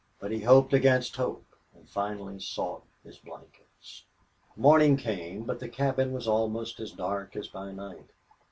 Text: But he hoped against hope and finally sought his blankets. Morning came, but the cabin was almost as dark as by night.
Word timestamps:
But 0.19 0.31
he 0.31 0.39
hoped 0.39 0.73
against 0.73 1.17
hope 1.17 1.45
and 1.75 1.87
finally 1.87 2.39
sought 2.39 2.85
his 3.03 3.19
blankets. 3.19 4.03
Morning 4.57 4.97
came, 4.97 5.43
but 5.43 5.59
the 5.59 5.69
cabin 5.69 6.11
was 6.11 6.27
almost 6.27 6.79
as 6.79 6.91
dark 6.93 7.35
as 7.35 7.47
by 7.49 7.71
night. 7.71 8.09